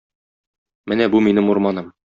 Менә 0.93 1.11
бу 1.17 1.25
минем 1.29 1.57
урманым. 1.57 1.99